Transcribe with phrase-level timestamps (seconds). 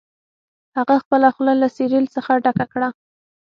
[0.77, 2.89] هغه خپله خوله له سیریل څخه ډکه کړه